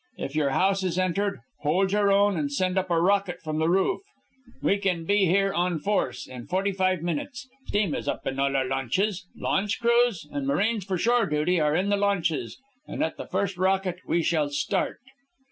If 0.17 0.33
your 0.35 0.49
house 0.49 0.83
is 0.83 0.97
entered, 0.97 1.41
hold 1.59 1.91
your 1.91 2.11
own 2.11 2.35
and 2.35 2.51
send 2.51 2.75
up 2.75 2.89
a 2.89 2.99
rocket 2.99 3.39
from 3.43 3.59
the 3.59 3.69
roof. 3.69 4.01
We 4.59 4.79
can 4.79 5.05
be 5.05 5.25
here 5.27 5.53
in 5.53 5.77
force, 5.77 6.25
in 6.25 6.47
forty 6.47 6.71
five 6.71 7.03
minutes. 7.03 7.47
Steam 7.67 7.93
is 7.93 8.07
up 8.07 8.25
in 8.25 8.39
all 8.39 8.55
our 8.55 8.65
launches, 8.65 9.27
launch 9.35 9.79
crews 9.79 10.27
and 10.31 10.47
marines 10.47 10.85
for 10.85 10.97
shore 10.97 11.27
duty 11.27 11.59
are 11.59 11.75
in 11.75 11.89
the 11.89 11.97
launches, 11.97 12.57
and 12.87 13.03
at 13.03 13.17
the 13.17 13.27
first 13.27 13.57
rocket 13.57 13.99
we 14.07 14.23
shall 14.23 14.49
start." 14.49 14.97